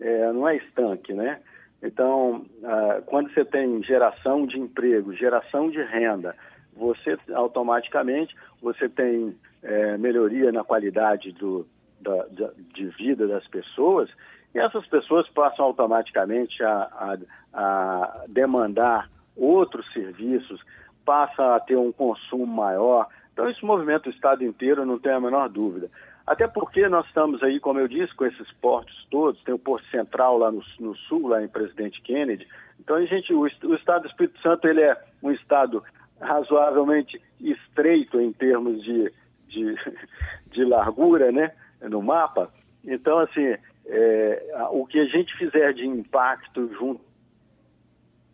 é, 0.00 0.32
não 0.32 0.48
é 0.48 0.56
estanque, 0.56 1.12
né? 1.12 1.40
Então, 1.82 2.44
ah, 2.64 3.02
quando 3.06 3.32
você 3.32 3.44
tem 3.44 3.82
geração 3.84 4.46
de 4.46 4.58
emprego, 4.58 5.14
geração 5.14 5.70
de 5.70 5.80
renda, 5.82 6.34
você 6.74 7.16
automaticamente 7.32 8.34
você 8.60 8.88
tem 8.88 9.36
é, 9.62 9.96
melhoria 9.96 10.50
na 10.50 10.64
qualidade 10.64 11.32
do, 11.32 11.66
da, 12.00 12.26
da, 12.26 12.50
de 12.74 12.86
vida 12.88 13.26
das 13.26 13.46
pessoas 13.48 14.10
e 14.54 14.58
essas 14.58 14.86
pessoas 14.86 15.28
passam 15.30 15.64
automaticamente 15.64 16.62
a, 16.62 16.72
a, 16.72 17.18
a 17.52 18.24
demandar 18.28 19.10
outros 19.36 19.90
serviços, 19.92 20.62
passam 21.06 21.54
a 21.54 21.60
ter 21.60 21.76
um 21.76 21.92
consumo 21.92 22.46
maior. 22.46 23.06
Então 23.32 23.48
isso 23.48 23.64
movimenta 23.64 24.10
o 24.10 24.12
Estado 24.12 24.44
inteiro, 24.44 24.84
não 24.84 24.98
tem 24.98 25.12
a 25.12 25.20
menor 25.20 25.48
dúvida. 25.48 25.88
Até 26.26 26.48
porque 26.48 26.88
nós 26.88 27.06
estamos 27.06 27.40
aí, 27.42 27.60
como 27.60 27.78
eu 27.78 27.86
disse, 27.86 28.12
com 28.14 28.26
esses 28.26 28.50
portos 28.54 29.06
todos, 29.10 29.40
tem 29.44 29.54
o 29.54 29.58
Porto 29.58 29.86
Central 29.90 30.36
lá 30.36 30.50
no, 30.50 30.60
no 30.80 30.96
sul, 30.96 31.28
lá 31.28 31.42
em 31.42 31.48
Presidente 31.48 32.02
Kennedy. 32.02 32.46
Então 32.80 32.96
a 32.96 33.04
gente, 33.04 33.32
o, 33.32 33.42
o 33.42 33.74
Estado 33.74 34.02
do 34.02 34.08
Espírito 34.08 34.40
Santo 34.40 34.66
ele 34.66 34.82
é 34.82 35.00
um 35.22 35.30
Estado 35.30 35.82
razoavelmente 36.20 37.22
estreito 37.40 38.20
em 38.20 38.32
termos 38.32 38.82
de, 38.82 39.12
de, 39.48 39.76
de 40.50 40.64
largura 40.64 41.30
né, 41.30 41.52
no 41.82 42.02
mapa. 42.02 42.50
Então, 42.84 43.18
assim, 43.20 43.54
é, 43.86 44.66
o 44.70 44.84
que 44.86 44.98
a 44.98 45.04
gente 45.04 45.36
fizer 45.36 45.72
de 45.74 45.86
impacto 45.86 46.72
junto 46.74 47.05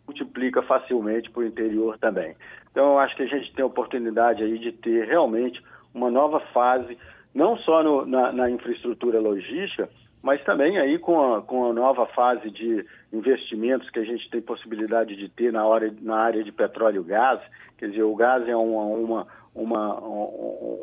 multiplica 0.07 0.61
facilmente 0.61 1.29
para 1.29 1.41
o 1.41 1.45
interior 1.45 1.97
também. 1.97 2.35
Então, 2.71 2.93
eu 2.93 2.99
acho 2.99 3.15
que 3.15 3.23
a 3.23 3.27
gente 3.27 3.53
tem 3.53 3.63
a 3.63 3.67
oportunidade 3.67 4.43
aí 4.43 4.57
de 4.57 4.71
ter 4.71 5.05
realmente 5.07 5.63
uma 5.93 6.09
nova 6.09 6.39
fase, 6.53 6.97
não 7.33 7.57
só 7.57 7.83
no, 7.83 8.05
na, 8.05 8.31
na 8.31 8.49
infraestrutura 8.49 9.19
logística, 9.19 9.89
mas 10.21 10.41
também 10.43 10.79
aí 10.79 10.97
com 10.97 11.35
a, 11.35 11.41
com 11.41 11.69
a 11.69 11.73
nova 11.73 12.05
fase 12.07 12.49
de 12.49 12.85
investimentos 13.11 13.89
que 13.89 13.99
a 13.99 14.05
gente 14.05 14.29
tem 14.29 14.41
possibilidade 14.41 15.15
de 15.15 15.27
ter 15.29 15.51
na, 15.51 15.65
hora, 15.65 15.93
na 16.01 16.17
área 16.17 16.43
de 16.43 16.51
petróleo 16.51 17.01
e 17.01 17.09
gás, 17.09 17.41
quer 17.77 17.89
dizer, 17.89 18.03
o 18.03 18.15
gás 18.15 18.47
é 18.47 18.55
uma, 18.55 18.83
uma, 18.83 19.27
uma, 19.53 19.99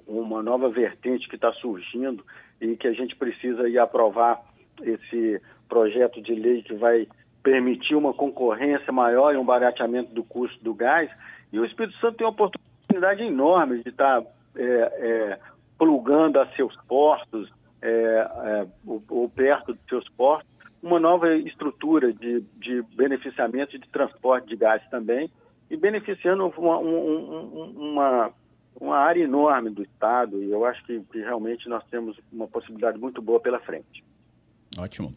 uma 0.06 0.42
nova 0.42 0.68
vertente 0.68 1.28
que 1.28 1.36
está 1.36 1.52
surgindo 1.54 2.24
e 2.60 2.76
que 2.76 2.86
a 2.86 2.92
gente 2.92 3.16
precisa 3.16 3.66
ir 3.68 3.78
aprovar 3.78 4.42
esse 4.82 5.40
projeto 5.68 6.20
de 6.20 6.34
lei 6.34 6.62
que 6.62 6.74
vai 6.74 7.08
permitir 7.42 7.94
uma 7.94 8.12
concorrência 8.12 8.92
maior 8.92 9.34
e 9.34 9.36
um 9.36 9.44
barateamento 9.44 10.12
do 10.12 10.22
custo 10.22 10.62
do 10.62 10.74
gás. 10.74 11.10
E 11.52 11.58
o 11.58 11.64
Espírito 11.64 11.98
Santo 11.98 12.16
tem 12.16 12.26
uma 12.26 12.32
oportunidade 12.32 13.22
enorme 13.22 13.82
de 13.82 13.88
estar 13.88 14.22
tá, 14.22 14.28
é, 14.56 14.64
é, 14.64 15.38
plugando 15.78 16.38
a 16.38 16.46
seus 16.54 16.76
portos, 16.86 17.50
é, 17.82 17.88
é, 17.88 18.66
ou, 18.86 19.02
ou, 19.08 19.28
perto 19.28 19.72
dos 19.72 19.82
seus 19.88 20.08
portos, 20.10 20.48
uma 20.82 21.00
nova 21.00 21.34
estrutura 21.34 22.12
de, 22.12 22.40
de 22.56 22.82
beneficiamento 22.94 23.78
de 23.78 23.88
transporte 23.88 24.48
de 24.48 24.56
gás 24.56 24.82
também, 24.90 25.30
e 25.70 25.76
beneficiando 25.76 26.46
uma, 26.58 26.78
um, 26.78 27.72
uma, 27.76 28.30
uma 28.78 28.96
área 28.96 29.22
enorme 29.22 29.70
do 29.70 29.82
Estado, 29.82 30.42
e 30.42 30.50
eu 30.50 30.64
acho 30.64 30.84
que, 30.84 31.00
que 31.12 31.20
realmente 31.20 31.68
nós 31.68 31.84
temos 31.90 32.18
uma 32.32 32.48
possibilidade 32.48 32.98
muito 32.98 33.22
boa 33.22 33.40
pela 33.40 33.60
frente. 33.60 34.04
Ótimo. 34.78 35.12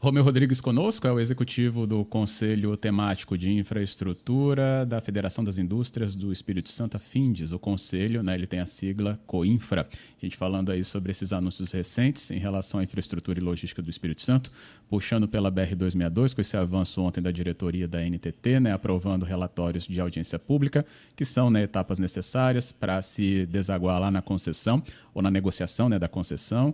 Romeu 0.00 0.22
Rodrigues 0.22 0.60
conosco, 0.60 1.08
é 1.08 1.12
o 1.12 1.18
executivo 1.18 1.84
do 1.84 2.04
Conselho 2.04 2.76
Temático 2.76 3.36
de 3.36 3.50
Infraestrutura 3.50 4.86
da 4.86 5.00
Federação 5.00 5.42
das 5.42 5.58
Indústrias 5.58 6.14
do 6.14 6.32
Espírito 6.32 6.70
Santo, 6.70 6.96
FINDES, 7.00 7.50
o 7.50 7.58
conselho, 7.58 8.22
né, 8.22 8.36
ele 8.36 8.46
tem 8.46 8.60
a 8.60 8.66
sigla 8.66 9.18
COINFRA. 9.26 9.88
A 9.90 10.24
gente 10.24 10.36
falando 10.36 10.70
aí 10.70 10.84
sobre 10.84 11.10
esses 11.10 11.32
anúncios 11.32 11.72
recentes 11.72 12.30
em 12.30 12.38
relação 12.38 12.78
à 12.78 12.84
infraestrutura 12.84 13.40
e 13.40 13.42
logística 13.42 13.82
do 13.82 13.90
Espírito 13.90 14.22
Santo, 14.22 14.52
puxando 14.88 15.26
pela 15.26 15.50
BR-262, 15.50 16.32
com 16.32 16.40
esse 16.42 16.56
avanço 16.56 17.02
ontem 17.02 17.20
da 17.20 17.32
diretoria 17.32 17.88
da 17.88 18.00
NTT, 18.00 18.60
né, 18.60 18.72
aprovando 18.72 19.26
relatórios 19.26 19.84
de 19.84 20.00
audiência 20.00 20.38
pública, 20.38 20.86
que 21.16 21.24
são 21.24 21.50
né, 21.50 21.64
etapas 21.64 21.98
necessárias 21.98 22.70
para 22.70 23.02
se 23.02 23.46
desaguar 23.46 24.00
lá 24.00 24.12
na 24.12 24.22
concessão 24.22 24.80
ou 25.12 25.20
na 25.20 25.30
negociação 25.30 25.88
né, 25.88 25.98
da 25.98 26.06
concessão. 26.06 26.72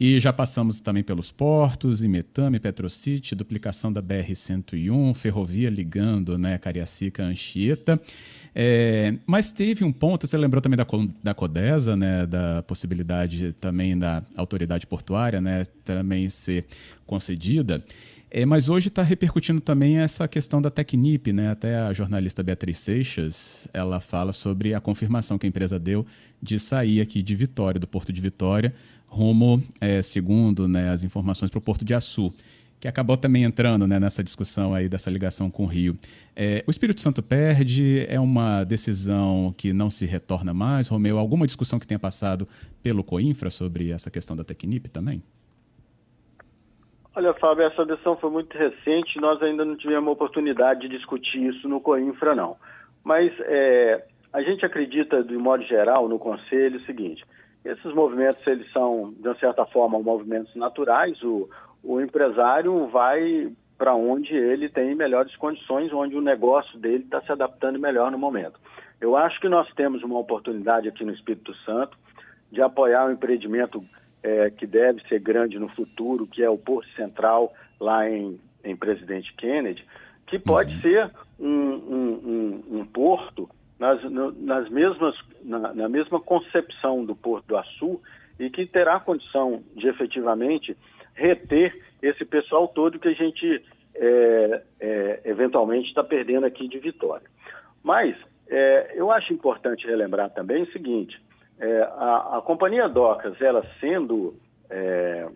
E 0.00 0.18
já 0.18 0.32
passamos 0.32 0.80
também 0.80 1.02
pelos 1.02 1.30
portos, 1.30 2.02
Imetame, 2.02 2.58
Petrocity, 2.58 3.34
duplicação 3.34 3.92
da 3.92 4.02
BR-101, 4.02 5.14
ferrovia 5.14 5.68
ligando 5.68 6.38
né, 6.38 6.56
Cariacica, 6.56 7.22
Anchieta. 7.22 8.00
É, 8.54 9.14
mas 9.26 9.52
teve 9.52 9.84
um 9.84 9.92
ponto, 9.92 10.26
você 10.26 10.38
lembrou 10.38 10.62
também 10.62 10.78
da, 10.78 10.86
da 11.22 11.34
Codesa, 11.34 11.96
né, 11.96 12.24
da 12.24 12.62
possibilidade 12.62 13.54
também 13.60 13.98
da 13.98 14.22
autoridade 14.36 14.86
portuária 14.86 15.38
né, 15.38 15.64
também 15.84 16.30
ser 16.30 16.64
concedida. 17.06 17.84
É, 18.30 18.46
mas 18.46 18.68
hoje 18.68 18.88
está 18.88 19.02
repercutindo 19.02 19.60
também 19.60 19.98
essa 19.98 20.28
questão 20.28 20.62
da 20.62 20.70
Tecnip, 20.70 21.32
né? 21.32 21.50
Até 21.50 21.76
a 21.76 21.92
jornalista 21.92 22.44
Beatriz 22.44 22.78
Seixas, 22.78 23.66
ela 23.74 23.98
fala 23.98 24.32
sobre 24.32 24.72
a 24.72 24.80
confirmação 24.80 25.36
que 25.36 25.46
a 25.46 25.48
empresa 25.48 25.80
deu 25.80 26.06
de 26.40 26.56
sair 26.56 27.00
aqui 27.00 27.22
de 27.22 27.34
Vitória, 27.34 27.80
do 27.80 27.88
Porto 27.88 28.12
de 28.12 28.20
Vitória, 28.20 28.72
rumo, 29.10 29.62
é, 29.80 30.00
segundo 30.00 30.68
né, 30.68 30.88
as 30.90 31.02
informações, 31.02 31.50
para 31.50 31.58
o 31.58 31.62
Porto 31.62 31.84
de 31.84 31.92
Açu, 31.92 32.32
que 32.78 32.88
acabou 32.88 33.16
também 33.16 33.42
entrando 33.42 33.86
né, 33.86 33.98
nessa 33.98 34.22
discussão 34.24 34.72
aí 34.72 34.88
dessa 34.88 35.10
ligação 35.10 35.50
com 35.50 35.64
o 35.64 35.66
Rio. 35.66 35.94
É, 36.34 36.64
o 36.66 36.70
Espírito 36.70 37.00
Santo 37.00 37.22
perde? 37.22 38.06
É 38.08 38.18
uma 38.18 38.64
decisão 38.64 39.52
que 39.58 39.72
não 39.72 39.90
se 39.90 40.06
retorna 40.06 40.54
mais? 40.54 40.88
Romeu, 40.88 41.18
alguma 41.18 41.44
discussão 41.44 41.78
que 41.78 41.86
tenha 41.86 41.98
passado 41.98 42.48
pelo 42.82 43.04
COINFRA 43.04 43.50
sobre 43.50 43.90
essa 43.90 44.10
questão 44.10 44.34
da 44.34 44.44
Tecnip 44.44 44.88
também? 44.88 45.22
Olha, 47.14 47.34
Fábio, 47.34 47.64
essa 47.64 47.84
decisão 47.84 48.16
foi 48.16 48.30
muito 48.30 48.56
recente, 48.56 49.20
nós 49.20 49.42
ainda 49.42 49.64
não 49.64 49.76
tivemos 49.76 50.10
oportunidade 50.10 50.82
de 50.82 50.96
discutir 50.96 51.42
isso 51.42 51.68
no 51.68 51.80
COINFRA, 51.80 52.36
não. 52.36 52.56
Mas 53.04 53.32
é, 53.40 54.04
a 54.32 54.40
gente 54.42 54.64
acredita, 54.64 55.22
de 55.22 55.36
modo 55.36 55.64
geral, 55.64 56.08
no 56.08 56.18
Conselho, 56.18 56.78
o 56.78 56.84
seguinte, 56.86 57.24
esses 57.64 57.92
movimentos, 57.94 58.44
eles 58.46 58.70
são, 58.72 59.12
de 59.18 59.28
uma 59.28 59.34
certa 59.36 59.66
forma, 59.66 59.98
movimentos 59.98 60.54
naturais. 60.54 61.22
O, 61.22 61.48
o 61.82 62.00
empresário 62.00 62.86
vai 62.88 63.52
para 63.76 63.94
onde 63.94 64.34
ele 64.34 64.68
tem 64.68 64.94
melhores 64.94 65.34
condições, 65.36 65.92
onde 65.92 66.14
o 66.14 66.20
negócio 66.20 66.78
dele 66.78 67.04
está 67.04 67.20
se 67.22 67.32
adaptando 67.32 67.78
melhor 67.78 68.10
no 68.10 68.18
momento. 68.18 68.60
Eu 69.00 69.16
acho 69.16 69.40
que 69.40 69.48
nós 69.48 69.66
temos 69.74 70.02
uma 70.02 70.18
oportunidade 70.18 70.88
aqui 70.88 71.04
no 71.04 71.12
Espírito 71.12 71.54
Santo 71.64 71.96
de 72.52 72.60
apoiar 72.60 73.06
um 73.06 73.12
empreendimento 73.12 73.82
é, 74.22 74.50
que 74.50 74.66
deve 74.66 75.00
ser 75.08 75.20
grande 75.20 75.58
no 75.58 75.68
futuro, 75.70 76.26
que 76.26 76.42
é 76.42 76.50
o 76.50 76.58
Porto 76.58 76.88
Central, 76.94 77.54
lá 77.80 78.08
em, 78.08 78.38
em 78.62 78.76
Presidente 78.76 79.32
Kennedy, 79.34 79.86
que 80.26 80.38
pode 80.38 80.74
uhum. 80.74 80.80
ser 80.82 81.10
um, 81.38 81.48
um, 81.48 82.62
um, 82.70 82.80
um 82.80 82.84
porto 82.84 83.48
nas, 83.80 83.98
nas 84.36 84.68
mesmas, 84.68 85.16
na, 85.42 85.72
na, 85.72 85.88
mesma 85.88 86.20
concepção 86.20 87.02
do 87.02 87.16
Porto 87.16 87.46
do 87.46 87.56
Açu 87.56 87.98
e 88.38 88.50
que 88.50 88.66
terá 88.66 89.00
condição 89.00 89.62
de 89.74 89.88
efetivamente 89.88 90.76
reter 91.14 91.74
esse 92.02 92.26
pessoal 92.26 92.68
todo 92.68 92.98
que 92.98 93.08
a 93.08 93.14
gente 93.14 93.64
é, 93.94 94.62
é, 94.78 95.20
eventualmente 95.24 95.88
está 95.88 96.04
perdendo 96.04 96.44
aqui 96.44 96.68
de 96.68 96.78
vitória. 96.78 97.26
Mas 97.82 98.14
é, 98.50 98.92
eu 98.94 99.10
acho 99.10 99.32
importante 99.32 99.86
relembrar 99.86 100.28
também 100.28 100.62
o 100.62 100.72
seguinte: 100.72 101.18
é, 101.58 101.80
a, 101.80 102.36
a, 102.36 102.42
companhia 102.42 102.86
Docas, 102.86 103.40
ela 103.40 103.64
sendo, 103.80 104.34
é, 104.68 105.26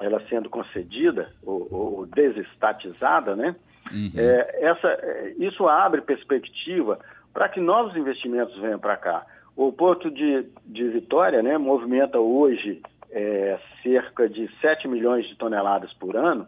ela 0.00 0.20
sendo 0.28 0.50
concedida 0.50 1.32
ou, 1.42 1.66
ou 1.70 2.06
desestatizada, 2.06 3.34
né? 3.34 3.56
Uhum. 3.90 4.12
É, 4.16 4.64
essa, 4.64 5.32
isso 5.38 5.66
abre 5.66 6.02
perspectiva 6.02 6.98
para 7.36 7.50
que 7.50 7.60
novos 7.60 7.94
investimentos 7.94 8.58
venham 8.58 8.78
para 8.78 8.96
cá. 8.96 9.26
O 9.54 9.70
Porto 9.70 10.10
de, 10.10 10.46
de 10.64 10.88
Vitória 10.88 11.42
né, 11.42 11.58
movimenta 11.58 12.18
hoje 12.18 12.80
é, 13.10 13.58
cerca 13.82 14.26
de 14.26 14.50
7 14.62 14.88
milhões 14.88 15.28
de 15.28 15.36
toneladas 15.36 15.92
por 15.92 16.16
ano, 16.16 16.46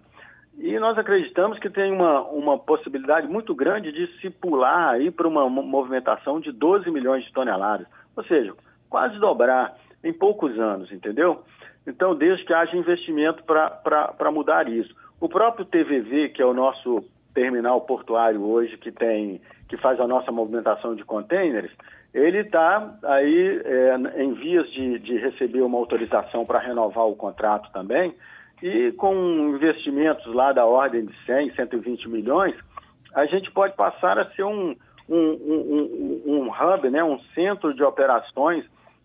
e 0.57 0.79
nós 0.79 0.97
acreditamos 0.97 1.59
que 1.59 1.69
tem 1.69 1.93
uma, 1.93 2.23
uma 2.23 2.59
possibilidade 2.59 3.27
muito 3.27 3.55
grande 3.55 3.93
de 3.93 4.07
se 4.19 4.31
pular 4.31 4.93
aí 4.93 5.11
para 5.11 5.29
uma 5.29 5.47
movimentação 5.51 6.41
de 6.41 6.51
12 6.53 6.91
milhões 6.91 7.23
de 7.23 7.35
toneladas, 7.35 7.87
ou 8.17 8.25
seja, 8.25 8.55
quase 8.89 9.19
dobrar 9.19 9.77
em 10.03 10.15
poucos 10.15 10.59
anos, 10.59 10.91
entendeu? 10.91 11.43
Então, 11.87 12.15
desde 12.15 12.47
que 12.47 12.55
haja 12.55 12.75
investimento 12.75 13.45
para 13.45 14.31
mudar 14.33 14.67
isso. 14.67 14.97
O 15.21 15.29
próprio 15.29 15.67
TVV, 15.67 16.31
que 16.31 16.41
é 16.41 16.47
o 16.47 16.55
nosso 16.55 17.05
terminal 17.39 17.81
portuário 17.83 18.43
hoje, 18.43 18.77
que 18.77 18.91
tem 18.91 19.41
que 19.69 19.77
faz 19.77 20.01
a 20.01 20.09
nossa 20.09 20.33
movimentação 20.33 20.97
de 20.97 21.05
contêineres, 21.05 21.71
ele 22.13 22.39
está 22.39 22.99
aí 23.05 23.63
é, 23.65 24.23
em 24.23 24.33
vias 24.33 24.69
de, 24.73 24.99
de 24.99 25.19
receber 25.19 25.61
uma 25.61 25.79
autorização 25.79 26.45
para 26.45 26.59
renovar 26.59 27.07
o 27.07 27.15
contrato 27.15 27.71
também, 27.71 28.13
e 28.61 28.91
com 28.93 29.15
investimentos 29.55 30.27
lá 30.35 30.53
da 30.53 30.65
ordem 30.65 31.05
de 31.05 31.15
100, 31.27 31.55
120 31.55 32.09
milhões, 32.09 32.57
a 33.15 33.25
gente 33.27 33.53
pode 33.53 33.77
passar 33.77 34.19
a 34.19 34.29
ser 34.31 34.43
um, 34.43 34.75
um, 35.09 35.17
um, 35.17 36.23
um 36.27 36.51
hub, 36.51 36.91
né, 36.91 37.05
um 37.05 37.21
centro 37.35 37.73
de 37.73 37.85
operações 37.85 38.65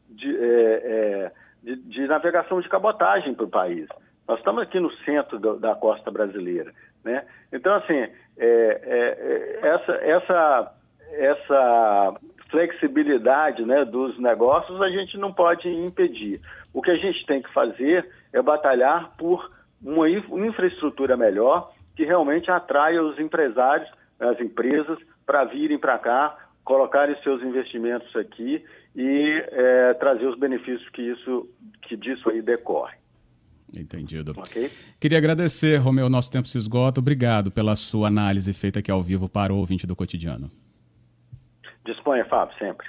de, 0.09 0.35
é, 0.35 0.41
é, 0.43 1.31
de, 1.61 1.75
de 1.75 2.07
navegação 2.07 2.59
de 2.61 2.69
cabotagem 2.69 3.35
para 3.35 3.45
o 3.45 3.49
país. 3.49 3.87
Nós 4.27 4.39
estamos 4.39 4.63
aqui 4.63 4.79
no 4.79 4.91
centro 5.03 5.37
do, 5.37 5.59
da 5.59 5.75
costa 5.75 6.09
brasileira. 6.09 6.73
Né? 7.03 7.25
Então, 7.51 7.75
assim, 7.75 8.07
é, 8.37 9.59
é 9.63 9.67
essa, 9.67 9.91
essa, 9.93 10.73
essa 11.11 12.19
flexibilidade 12.49 13.65
né, 13.65 13.83
dos 13.83 14.19
negócios 14.19 14.81
a 14.81 14.89
gente 14.89 15.17
não 15.17 15.33
pode 15.33 15.67
impedir. 15.67 16.39
O 16.73 16.81
que 16.81 16.91
a 16.91 16.97
gente 16.97 17.25
tem 17.25 17.41
que 17.41 17.51
fazer 17.51 18.07
é 18.31 18.41
batalhar 18.41 19.15
por 19.17 19.51
uma 19.81 20.09
infraestrutura 20.09 21.17
melhor 21.17 21.71
que 21.95 22.05
realmente 22.05 22.49
atraia 22.49 23.03
os 23.03 23.19
empresários, 23.19 23.89
as 24.19 24.39
empresas, 24.39 24.97
para 25.25 25.43
virem 25.45 25.77
para 25.77 25.97
cá, 25.99 26.37
colocarem 26.63 27.15
seus 27.21 27.41
investimentos 27.41 28.15
aqui 28.15 28.63
e 28.95 29.43
é, 29.51 29.93
trazer 29.95 30.25
os 30.25 30.37
benefícios 30.37 30.87
que, 30.89 31.01
isso, 31.01 31.49
que 31.81 31.95
disso 31.95 32.29
aí 32.29 32.41
decorre. 32.41 33.02
Entendido. 33.75 34.33
Okay? 34.37 34.69
Queria 34.99 35.17
agradecer, 35.17 35.77
Romeu, 35.77 36.09
nosso 36.09 36.31
tempo 36.31 36.47
se 36.47 36.57
esgota. 36.57 36.99
Obrigado 36.99 37.51
pela 37.51 37.75
sua 37.75 38.07
análise 38.07 38.53
feita 38.53 38.79
aqui 38.79 38.91
ao 38.91 39.01
vivo 39.01 39.27
para 39.27 39.53
o 39.53 39.57
ouvinte 39.57 39.87
do 39.87 39.95
cotidiano. 39.95 40.51
Disponha, 41.85 42.23
Fábio, 42.25 42.55
sempre. 42.57 42.87